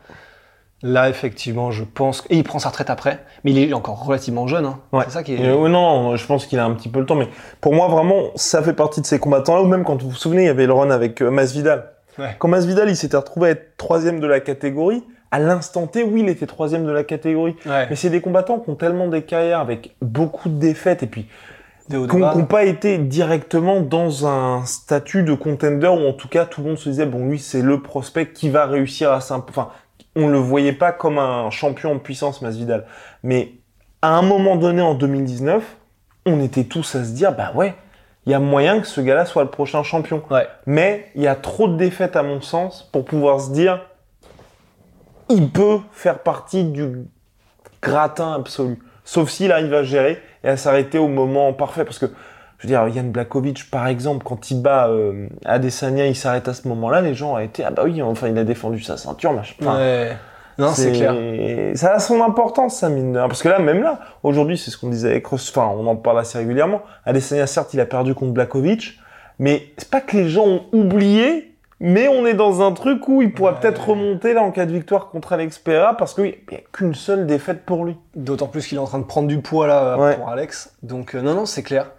Là, 0.83 1.09
effectivement, 1.09 1.73
je 1.73 1.83
pense 1.83 2.23
et 2.31 2.37
il 2.37 2.45
prend 2.45 2.61
sa 2.61 2.69
retraite 2.69 2.89
après, 2.89 3.19
mais 3.43 3.51
il 3.51 3.59
est 3.59 3.73
encore 3.73 4.05
relativement 4.05 4.47
jeune. 4.47 4.65
Hein. 4.65 4.79
Ouais. 4.93 5.03
C'est 5.07 5.11
ça 5.15 5.23
qui 5.25 5.35
est. 5.35 5.45
Euh, 5.45 5.69
non, 5.69 6.15
je 6.15 6.25
pense 6.25 6.47
qu'il 6.47 6.61
a 6.61 6.65
un 6.65 6.71
petit 6.73 6.89
peu 6.89 7.01
le 7.01 7.07
temps, 7.07 7.17
mais 7.17 7.27
pour 7.61 7.75
moi 7.75 7.89
vraiment 7.89 8.27
ça 8.37 8.63
fait 8.63 8.75
partie 8.75 9.01
de 9.01 9.07
ces 9.07 9.19
combattants-là. 9.19 9.63
Ou 9.63 9.67
même 9.67 9.83
quand 9.83 10.01
vous 10.01 10.11
vous 10.11 10.15
souvenez, 10.17 10.43
il 10.43 10.47
y 10.47 10.51
avait 10.51 10.67
le 10.67 10.73
run 10.73 10.91
avec 10.91 11.21
euh, 11.21 11.31
Masvidal. 11.31 11.91
Ouais. 12.17 12.37
Quand 12.39 12.47
Masvidal 12.47 12.89
il 12.89 12.97
s'était 12.97 13.17
retrouvé 13.17 13.49
à 13.49 13.51
être 13.53 13.77
troisième 13.77 14.21
de 14.21 14.27
la 14.29 14.39
catégorie, 14.39 15.03
à 15.33 15.41
l'instant 15.41 15.89
T, 15.89 16.05
oui, 16.05 16.21
il 16.23 16.29
était 16.29 16.47
troisième 16.47 16.85
de 16.87 16.93
la 16.93 17.03
catégorie. 17.03 17.57
Ouais. 17.67 17.87
Mais 17.91 17.97
c'est 17.97 18.09
des 18.11 18.21
combattants 18.21 18.61
qui 18.61 18.71
ont 18.71 18.77
tellement 18.77 19.09
des 19.09 19.23
carrières 19.23 19.59
avec 19.61 19.97
beaucoup 20.01 20.49
de 20.49 20.59
défaites 20.61 21.03
et 21.03 21.07
puis 21.09 21.27
Bas. 21.89 22.35
n'ont 22.35 22.45
pas 22.45 22.65
été 22.65 22.99
directement 22.99 23.81
dans 23.81 24.27
un 24.27 24.65
statut 24.67 25.23
de 25.23 25.35
contender 25.35 25.89
où 25.89 26.07
en 26.07 26.13
tout 26.13 26.29
cas 26.29 26.45
tout 26.45 26.61
le 26.63 26.69
monde 26.69 26.79
se 26.79 26.89
disait 26.89 27.07
bon 27.07 27.29
lui 27.29 27.39
c'est 27.39 27.63
le 27.63 27.81
prospect 27.81 28.33
qui 28.33 28.51
va 28.51 28.67
réussir 28.67 29.13
à 29.13 29.21
s'imposer. 29.21 29.59
Enfin, 29.59 29.71
on 30.17 30.29
le 30.29 30.39
voyait 30.39 30.73
pas 30.73 30.93
comme 30.93 31.19
un 31.19 31.51
champion 31.51 31.93
en 31.93 31.99
puissance 31.99 32.43
Masvidal. 32.43 32.87
Mais 33.23 33.53
à 34.03 34.17
un 34.17 34.23
moment 34.23 34.57
donné 34.57 34.83
en 34.83 34.95
2019, 34.95 35.65
on 36.27 36.41
était 36.41 36.65
tous 36.65 36.95
à 36.95 37.05
se 37.05 37.13
dire 37.13 37.35
bah 37.35 37.53
ouais, 37.55 37.75
il 38.27 38.33
y 38.33 38.35
a 38.35 38.41
moyen 38.41 38.81
que 38.81 38.87
ce 38.87 39.01
gars-là 39.01 39.25
soit 39.25 39.45
le 39.45 39.51
prochain 39.51 39.83
champion. 39.83 40.23
Ouais. 40.31 40.47
Mais 40.67 41.11
il 41.15 41.23
y 41.23 41.27
a 41.27 41.35
trop 41.35 41.69
de 41.69 41.77
défaites 41.77 42.17
à 42.17 42.23
mon 42.23 42.41
sens 42.41 42.89
pour 42.93 43.05
pouvoir 43.05 43.41
se 43.41 43.51
dire 43.51 43.81
il 45.31 45.51
peut 45.51 45.79
faire 45.93 46.19
partie 46.21 46.65
du 46.65 47.07
gratin 47.83 48.33
absolu. 48.35 48.79
Sauf 49.05 49.31
s'il 49.31 49.53
arrive 49.53 49.73
à 49.73 49.83
gérer 49.83 50.21
et 50.45 50.49
à 50.49 50.57
s'arrêter 50.57 50.99
au 50.99 51.09
moment 51.09 51.53
parfait. 51.53 51.85
Parce 51.85 51.99
que, 51.99 52.07
je 52.59 52.67
veux 52.67 52.69
dire, 52.69 52.87
Yann 52.89 53.11
Blakovic, 53.11 53.71
par 53.71 53.87
exemple, 53.87 54.25
quand 54.25 54.51
il 54.51 54.61
bat 54.63 54.89
euh, 54.89 55.27
Adesanya, 55.45 56.07
il 56.07 56.17
s'arrête 56.17 56.49
à 56.49 56.55
ce 56.55 56.67
moment-là, 56.69 57.01
les 57.01 57.15
gens 57.15 57.35
ont 57.35 57.39
été, 57.39 57.65
ah 57.65 57.71
bah 57.71 57.83
oui, 57.85 58.03
enfin, 58.03 58.29
il 58.29 58.39
a 58.39 58.45
défendu 58.45 58.81
sa 58.83 58.97
ceinture, 58.97 59.33
machin. 59.33 59.55
Enfin, 59.61 59.79
Ouais. 59.79 60.17
Non, 60.59 60.73
c'est 60.73 60.91
clair. 60.91 61.15
Ça 61.77 61.93
a 61.95 61.99
son 62.01 62.21
importance, 62.21 62.79
ça, 62.79 62.89
mine 62.89 63.13
de 63.13 63.19
rien. 63.19 63.29
Parce 63.29 63.45
que 63.45 63.49
là, 63.49 63.61
même 63.61 63.81
là, 63.81 64.01
aujourd'hui, 64.25 64.59
c'est 64.59 64.73
ce 64.73 64.77
qu'on 64.77 64.89
disait 64.89 65.11
avec 65.11 65.25
Ross- 65.29 65.53
enfin, 65.57 65.73
on 65.79 65.87
en 65.87 65.95
parle 65.95 66.19
assez 66.19 66.37
régulièrement. 66.37 66.83
Adesanya, 67.07 67.47
certes, 67.47 67.75
il 67.75 67.81
a 67.81 67.87
perdu 67.87 68.13
contre 68.13 68.33
Blakovic, 68.33 68.99
mais 69.39 69.63
c'est 69.77 69.89
pas 69.89 70.01
que 70.01 70.17
les 70.17 70.29
gens 70.29 70.45
ont 70.47 70.63
oublié, 70.73 71.55
mais 71.81 72.09
on 72.09 72.27
est 72.27 72.35
dans 72.35 72.61
un 72.67 72.73
truc 72.73 73.07
où 73.09 73.23
il 73.23 73.33
pourra 73.33 73.53
Ouais. 73.53 73.59
peut-être 73.61 73.89
remonter 73.89 74.33
là 74.35 74.43
en 74.43 74.51
cas 74.51 74.67
de 74.67 74.73
victoire 74.73 75.09
contre 75.11 75.33
Alex 75.33 75.59
Pereira 75.59 75.97
parce 75.97 76.15
qu'il 76.15 76.25
n'y 76.25 76.57
a 76.57 76.61
qu'une 76.73 76.95
seule 76.95 77.27
défaite 77.27 77.65
pour 77.65 77.85
lui. 77.85 77.97
D'autant 78.17 78.47
plus 78.49 78.67
qu'il 78.67 78.79
est 78.79 78.81
en 78.81 78.87
train 78.87 78.99
de 78.99 79.05
prendre 79.05 79.29
du 79.29 79.41
poids 79.41 79.67
là 79.67 79.97
Ouais. 79.97 80.17
pour 80.17 80.29
Alex. 80.29 80.75
Donc 80.83 81.15
euh, 81.15 81.23
non, 81.23 81.35
non, 81.35 81.47
c'est 81.47 81.63
clair. 81.63 81.93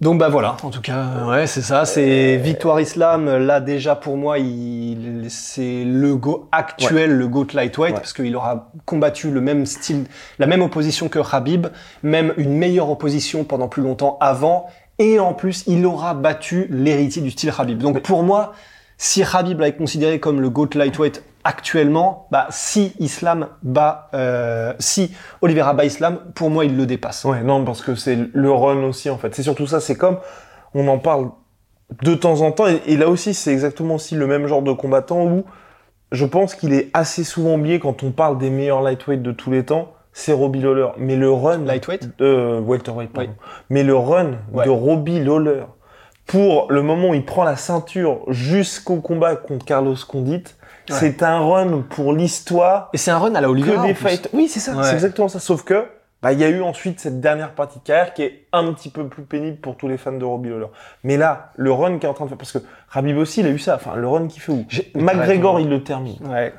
Donc 0.00 0.20
bah 0.20 0.28
voilà, 0.28 0.56
en 0.62 0.70
tout 0.70 0.80
cas, 0.80 0.94
euh, 1.16 1.28
ouais, 1.28 1.46
c'est 1.48 1.60
ça, 1.60 1.84
c'est 1.84 2.36
victoire 2.36 2.78
Islam. 2.80 3.36
Là 3.38 3.58
déjà 3.60 3.96
pour 3.96 4.16
moi, 4.16 4.38
il, 4.38 5.26
c'est 5.28 5.82
le 5.84 6.14
go 6.14 6.48
actuel, 6.52 7.16
le 7.18 7.26
goat 7.26 7.48
lightweight, 7.52 7.94
Ouais. 7.94 7.98
parce 8.00 8.12
qu'il 8.12 8.36
aura 8.36 8.70
combattu 8.84 9.32
le 9.32 9.40
même 9.40 9.66
style, 9.66 10.04
la 10.38 10.46
même 10.46 10.62
opposition 10.62 11.08
que 11.08 11.18
Habib, 11.34 11.66
même 12.04 12.32
une 12.36 12.56
meilleure 12.56 12.90
opposition 12.90 13.42
pendant 13.42 13.66
plus 13.66 13.82
longtemps 13.82 14.18
avant, 14.20 14.66
et 14.98 15.18
en 15.18 15.34
plus 15.34 15.64
il 15.66 15.84
aura 15.86 16.14
battu 16.14 16.66
l'héritier 16.70 17.22
du 17.22 17.30
style 17.30 17.52
Habib. 17.56 17.78
Donc 17.78 18.02
pour 18.02 18.22
moi, 18.22 18.52
si 18.96 19.22
Habib 19.22 19.62
est 19.62 19.76
considéré 19.76 20.18
comme 20.20 20.40
le 20.40 20.50
GOAT 20.50 20.70
lightweight 20.74 21.22
actuellement, 21.44 22.26
bah, 22.30 22.46
si 22.50 22.92
Islam 22.98 23.48
bat, 23.62 24.10
euh, 24.12 24.74
si 24.78 25.12
Oliveira 25.40 25.72
bat 25.72 25.84
Islam, 25.84 26.18
pour 26.34 26.50
moi, 26.50 26.64
il 26.64 26.76
le 26.76 26.84
dépasse. 26.84 27.24
Ouais, 27.24 27.42
non, 27.42 27.64
parce 27.64 27.80
que 27.80 27.94
c'est 27.94 28.18
le 28.32 28.52
run 28.52 28.82
aussi, 28.82 29.08
en 29.08 29.16
fait. 29.16 29.34
C'est 29.34 29.44
surtout 29.44 29.66
ça, 29.66 29.80
c'est 29.80 29.94
comme, 29.94 30.18
on 30.74 30.86
en 30.88 30.98
parle 30.98 31.30
de 32.02 32.14
temps 32.14 32.42
en 32.42 32.52
temps, 32.52 32.66
et, 32.66 32.82
et 32.86 32.96
là 32.96 33.08
aussi, 33.08 33.32
c'est 33.32 33.52
exactement 33.52 33.94
aussi 33.94 34.14
le 34.14 34.26
même 34.26 34.46
genre 34.46 34.62
de 34.62 34.72
combattant 34.72 35.24
où 35.24 35.44
je 36.12 36.26
pense 36.26 36.54
qu'il 36.54 36.74
est 36.74 36.90
assez 36.92 37.24
souvent 37.24 37.54
oublié 37.54 37.78
quand 37.78 38.02
on 38.02 38.10
parle 38.10 38.36
des 38.36 38.50
meilleurs 38.50 38.82
lightweight 38.82 39.22
de 39.22 39.32
tous 39.32 39.50
les 39.50 39.64
temps, 39.64 39.92
c'est 40.12 40.32
Robbie 40.32 40.60
Lawler. 40.60 40.88
Mais 40.98 41.16
le 41.16 41.30
run... 41.30 41.64
Lightweight? 41.64 42.18
de 42.18 42.58
welterweight, 42.60 43.12
pardon. 43.12 43.30
Oui. 43.30 43.36
Mais 43.70 43.82
le 43.82 43.96
run 43.96 44.32
Ouais. 44.52 44.64
de 44.64 44.70
Robbie 44.70 45.20
Lawler 45.22 45.64
pour 46.26 46.70
le 46.70 46.82
moment 46.82 47.10
où 47.10 47.14
il 47.14 47.24
prend 47.24 47.44
la 47.44 47.56
ceinture 47.56 48.20
jusqu'au 48.28 48.96
combat 48.96 49.36
contre 49.36 49.64
Carlos 49.64 49.96
Condit, 50.06 50.44
Ouais. 50.90 50.96
c'est 50.96 51.22
un 51.22 51.38
run 51.40 51.82
pour 51.90 52.12
l'histoire 52.12 52.88
Et 52.92 52.98
c'est 52.98 53.10
un 53.10 53.18
run 53.18 53.34
à 53.34 53.40
la 53.40 53.50
Oliveira. 53.50 53.82
que 53.82 53.88
des 53.88 53.94
fights. 53.94 54.28
Oui, 54.32 54.48
c'est 54.48 54.60
ça, 54.60 54.74
Ouais. 54.74 54.84
c'est 54.84 54.94
exactement 54.94 55.28
ça. 55.28 55.38
Sauf 55.38 55.62
que, 55.62 55.84
bah, 56.22 56.32
il 56.32 56.38
y 56.40 56.44
a 56.44 56.48
eu 56.48 56.62
ensuite 56.62 56.98
cette 56.98 57.20
dernière 57.20 57.52
partie 57.54 57.78
de 57.78 57.84
carrière 57.84 58.12
qui 58.14 58.22
est 58.22 58.46
un 58.52 58.72
petit 58.72 58.88
peu 58.90 59.06
plus 59.06 59.22
pénible 59.22 59.58
pour 59.58 59.76
tous 59.76 59.86
les 59.86 59.96
fans 59.98 60.12
de 60.12 60.24
Robbie 60.24 60.48
Lawler. 60.48 60.66
Mais 61.04 61.16
là, 61.16 61.52
le 61.56 61.72
run 61.72 61.98
qui 61.98 62.06
est 62.06 62.08
en 62.08 62.14
train 62.14 62.24
de 62.24 62.30
faire, 62.30 62.38
parce 62.38 62.52
que 62.52 62.58
Rabib 62.88 63.16
aussi, 63.18 63.40
il 63.40 63.46
a 63.46 63.50
eu 63.50 63.58
ça. 63.58 63.76
Enfin, 63.76 63.96
le 63.96 64.08
run 64.08 64.26
qu'il 64.28 64.40
fait 64.42 64.50
où 64.52 64.64
McGregor, 64.94 65.60
il 65.60 65.68
le 65.68 65.82
termine. 65.84 66.16
Ouais. 66.26 66.52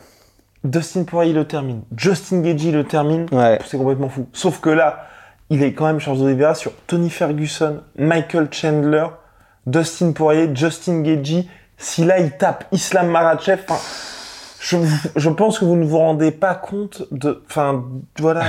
Dustin 0.64 1.04
Poirier, 1.04 1.34
le 1.34 1.46
termine. 1.46 1.84
Justin 1.96 2.42
Gagey, 2.42 2.72
le 2.72 2.84
termine. 2.84 3.28
Ouais. 3.32 3.60
C'est 3.66 3.78
complètement 3.78 4.10
fou. 4.10 4.28
Sauf 4.34 4.60
que 4.60 4.70
là, 4.70 5.08
il 5.50 5.64
est 5.64 5.74
quand 5.74 5.86
même 5.86 6.00
Charles 6.00 6.22
Oliveira 6.22 6.54
sur 6.54 6.74
Tony 6.86 7.10
Ferguson, 7.10 7.82
Michael 7.98 8.50
Chandler, 8.52 9.06
Dustin 9.66 10.12
Poirier, 10.12 10.50
Justin 10.54 11.02
Gagey. 11.02 11.48
Si 11.78 12.04
là, 12.04 12.20
il 12.20 12.32
tape 12.38 12.66
Islam 12.72 13.10
Makhachev, 13.10 13.62
enfin, 13.68 13.80
je, 14.60 14.78
je 15.16 15.30
pense 15.30 15.60
que 15.60 15.66
vous 15.66 15.78
ne 15.78 15.86
vous 15.86 15.98
rendez 15.98 16.32
pas 16.32 16.56
compte 16.56 17.04
de, 17.12 17.42
enfin, 17.48 17.86
voilà, 18.20 18.44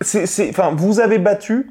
c'est, 0.00 0.48
enfin, 0.48 0.72
vous 0.74 1.00
avez 1.00 1.18
battu 1.18 1.70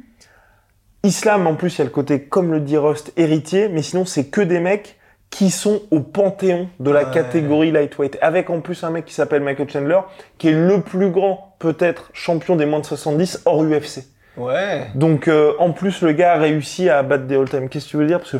Islam. 1.03 1.47
En 1.47 1.55
plus, 1.55 1.75
il 1.75 1.79
y 1.79 1.81
a 1.81 1.85
le 1.85 1.89
côté, 1.89 2.21
comme 2.23 2.51
le 2.51 2.59
dit 2.59 2.77
Rust, 2.77 3.11
héritier, 3.17 3.67
mais 3.67 3.81
sinon, 3.81 4.05
c'est 4.05 4.25
que 4.25 4.41
des 4.41 4.59
mecs 4.59 4.99
qui 5.31 5.49
sont 5.49 5.81
au 5.91 6.01
panthéon 6.01 6.67
de 6.79 6.91
la 6.91 7.05
Ouais. 7.05 7.11
catégorie 7.11 7.71
lightweight. 7.71 8.17
Avec 8.21 8.49
en 8.51 8.61
plus 8.61 8.83
un 8.83 8.91
mec 8.91 9.05
qui 9.05 9.13
s'appelle 9.15 9.41
Michael 9.41 9.69
Chandler, 9.69 9.99
qui 10.37 10.49
est 10.49 10.53
le 10.53 10.81
plus 10.81 11.09
grand, 11.09 11.55
peut-être, 11.57 12.09
champion 12.13 12.55
des 12.55 12.65
moins 12.67 12.79
de 12.81 12.85
70 12.85 13.41
hors 13.45 13.63
UFC. 13.63 14.03
Ouais. 14.37 14.87
Donc, 14.93 15.27
euh, 15.27 15.53
en 15.59 15.71
plus, 15.71 16.01
le 16.03 16.11
gars 16.11 16.33
a 16.33 16.37
réussi 16.37 16.89
à 16.89 17.01
battre 17.03 17.25
des 17.25 17.35
all-time. 17.37 17.69
Qu'est-ce 17.69 17.85
que 17.85 17.89
tu 17.91 17.97
veux 17.97 18.05
dire? 18.07 18.19
Parce 18.19 18.31
que 18.31 18.37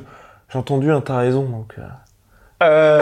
j'ai 0.52 0.60
entendu, 0.60 0.92
hein, 0.92 1.02
t'as 1.04 1.18
raison, 1.18 1.44
donc... 1.44 1.74
euh, 1.80 1.82
Euh, 2.64 3.02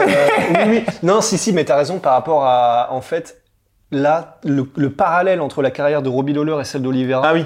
oui, 0.54 0.60
oui. 0.68 0.84
Non, 1.02 1.20
si, 1.20 1.36
si, 1.36 1.52
mais 1.52 1.64
t'as 1.64 1.76
raison 1.76 1.98
par 1.98 2.14
rapport 2.14 2.44
à, 2.44 2.88
en 2.92 3.00
fait, 3.00 3.42
là, 3.90 4.38
le, 4.44 4.64
le 4.76 4.90
parallèle 4.90 5.40
entre 5.40 5.62
la 5.62 5.70
carrière 5.70 6.00
de 6.02 6.08
Robbie 6.08 6.32
Lawler 6.32 6.56
et 6.60 6.64
celle 6.64 6.82
d'Oliveira. 6.82 7.22
Ah 7.28 7.34
oui. 7.34 7.44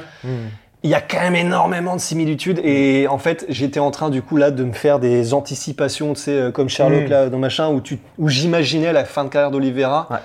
Il 0.85 0.91
y 0.91 0.95
a 0.95 1.01
quand 1.01 1.19
même 1.21 1.35
énormément 1.35 1.97
de 1.97 2.01
similitudes 2.01 2.61
et 2.63 3.09
en 3.09 3.19
fait 3.19 3.45
j'étais 3.49 3.81
en 3.81 3.91
train 3.91 4.11
du 4.11 4.23
coup 4.23 4.37
là 4.37 4.51
de 4.53 4.63
me 4.63 4.73
faire 4.73 5.01
des 5.01 5.35
anticipations 5.35 6.13
tu 6.15 6.21
sais 6.21 6.31
euh, 6.31 6.51
comme 6.53 6.69
Sherlock 6.69 7.05
Mm. 7.07 7.11
là 7.11 7.29
dans 7.31 7.39
machin 7.39 7.71
où 7.71 7.81
tu 7.81 7.99
où 8.19 8.29
j'imaginais 8.29 8.93
la 8.93 9.05
fin 9.05 9.25
de 9.25 9.31
carrière 9.31 9.51
d'Oliveira 9.51 10.07
Ouais. 10.11 10.19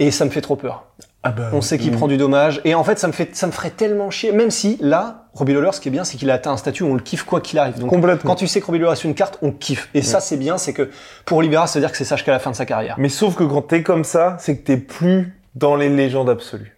et 0.00 0.10
ça 0.10 0.24
me 0.26 0.30
fait 0.30 0.40
trop 0.42 0.56
peur. 0.56 0.84
Ah 1.24 1.30
bah, 1.30 1.50
on 1.52 1.60
sait 1.60 1.78
qu'il 1.78 1.90
prend 1.90 2.06
du 2.06 2.16
dommage. 2.16 2.60
Et 2.64 2.76
en 2.76 2.84
fait 2.84 2.98
ça 2.98 3.08
me 3.08 3.12
fait 3.12 3.34
ça 3.34 3.48
me 3.48 3.52
ferait 3.52 3.70
tellement 3.70 4.08
chier. 4.10 4.30
Même 4.32 4.50
si 4.52 4.78
là 4.80 5.26
Robbie 5.34 5.52
Lawler 5.52 5.70
ce 5.72 5.80
qui 5.80 5.88
est 5.88 5.90
bien 5.92 6.04
c'est 6.04 6.16
qu'il 6.16 6.30
a 6.30 6.34
atteint 6.34 6.52
un 6.52 6.56
statut 6.56 6.84
où 6.84 6.88
on 6.88 6.94
le 6.94 7.00
kiffe 7.00 7.24
quoi 7.24 7.40
qu'il 7.40 7.58
arrive. 7.58 7.78
Donc 7.78 7.90
Complètement. 7.90 8.30
quand 8.30 8.36
tu 8.36 8.46
sais 8.46 8.60
que 8.60 8.66
Robbie 8.66 8.78
Lawler 8.78 8.94
sur 8.96 9.08
une 9.08 9.14
carte 9.16 9.38
on 9.42 9.50
kiffe. 9.52 9.88
Et 9.94 10.02
ça 10.02 10.20
c'est 10.20 10.36
bien 10.36 10.58
c'est 10.58 10.72
que 10.72 10.90
pour 11.24 11.38
Oliveira 11.38 11.66
ça 11.66 11.78
veut 11.78 11.84
dire 11.84 11.90
que 11.92 11.98
c'est 11.98 12.04
ça 12.04 12.16
jusqu'à 12.16 12.32
la 12.32 12.38
fin 12.38 12.50
de 12.52 12.56
sa 12.56 12.66
carrière. 12.66 12.94
Mais 12.98 13.08
sauf 13.08 13.34
que 13.34 13.42
quand 13.44 13.62
t'es 13.62 13.82
comme 13.82 14.04
ça, 14.04 14.36
c'est 14.40 14.56
que 14.58 14.64
t'es 14.64 14.76
plus 14.76 15.34
dans 15.56 15.74
les 15.76 15.88
légendes 15.88 16.30
absolues. 16.30 16.77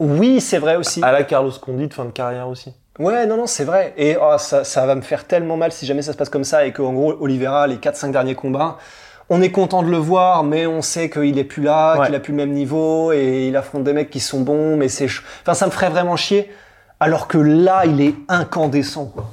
Oui 0.00 0.40
c'est 0.40 0.58
vrai 0.58 0.74
aussi 0.76 1.00
À 1.04 1.12
la 1.12 1.22
Carlos 1.22 1.52
Condit, 1.60 1.88
fin 1.90 2.04
de 2.06 2.10
carrière 2.10 2.48
aussi. 2.48 2.74
Ouais, 2.98 3.24
non, 3.26 3.36
non, 3.38 3.46
c'est 3.46 3.64
vrai. 3.64 3.94
Et 3.96 4.16
oh, 4.20 4.34
ça, 4.36 4.62
ça 4.64 4.84
va 4.84 4.94
me 4.94 5.00
faire 5.00 5.26
tellement 5.26 5.56
mal 5.56 5.70
si 5.72 5.86
jamais 5.86 6.02
ça 6.02 6.12
se 6.12 6.18
passe 6.18 6.28
comme 6.28 6.44
ça 6.44 6.66
et 6.66 6.72
qu'en 6.72 6.92
gros, 6.92 7.14
Oliveira, 7.20 7.66
les 7.66 7.76
4-5 7.76 8.10
derniers 8.10 8.34
combats, 8.34 8.76
on 9.30 9.40
est 9.40 9.50
content 9.52 9.82
de 9.82 9.88
le 9.90 9.96
voir, 9.96 10.42
mais 10.42 10.66
on 10.66 10.82
sait 10.82 11.08
qu'il 11.08 11.38
est 11.38 11.44
plus 11.44 11.62
là, 11.62 11.98
Ouais. 11.98 12.06
qu'il 12.06 12.14
a 12.14 12.20
plus 12.20 12.32
le 12.32 12.36
même 12.36 12.50
niveau 12.52 13.12
et 13.12 13.46
il 13.48 13.56
affronte 13.56 13.84
des 13.84 13.92
mecs 13.94 14.10
qui 14.10 14.20
sont 14.20 14.40
bons, 14.40 14.76
mais 14.76 14.88
c'est. 14.88 15.06
ch- 15.08 15.22
Enfin, 15.42 15.54
ça 15.54 15.64
me 15.66 15.70
ferait 15.70 15.88
vraiment 15.88 16.16
chier. 16.16 16.50
Alors 16.98 17.26
que 17.28 17.38
là, 17.38 17.86
il 17.86 18.00
est 18.02 18.14
incandescent, 18.28 19.06
quoi. 19.06 19.24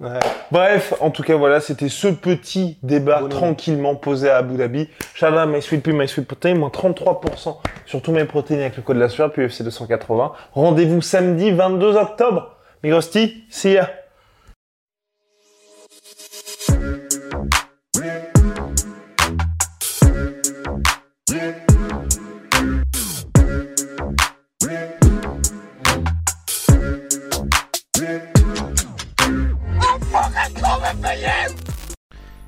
Ouais. 0.00 0.18
Bref, 0.50 0.94
en 1.00 1.10
tout 1.10 1.22
cas, 1.22 1.36
voilà, 1.36 1.60
c'était 1.60 1.88
ce 1.88 2.08
petit 2.08 2.78
débat 2.82 3.20
Bon, 3.20 3.28
tranquillement 3.28 3.94
posé 3.94 4.30
à 4.30 4.38
Abu 4.38 4.56
Dhabi. 4.56 4.88
Out 5.22 5.48
my 5.48 5.60
sweet 5.60 5.82
pea, 5.82 5.92
my 5.92 6.08
sweet 6.08 6.26
protein, 6.26 6.54
moins 6.54 6.70
33% 6.70 7.56
sur 7.86 8.02
tous 8.02 8.12
mes 8.12 8.24
protéines 8.24 8.60
avec 8.60 8.76
le 8.76 8.82
code 8.82 8.96
de 8.96 9.02
la 9.02 9.08
sueur, 9.08 9.32
puis 9.32 9.44
UFC 9.46 9.62
280. 9.62 10.32
Rendez-vous 10.52 11.02
samedi 11.02 11.50
22 11.50 11.96
octobre. 11.96 12.56
Migrosti, 12.82 13.44
see 13.50 13.72
ya. 13.72 13.90